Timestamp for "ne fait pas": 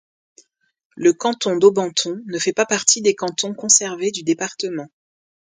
2.25-2.65